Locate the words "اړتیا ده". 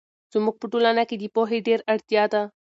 1.93-2.41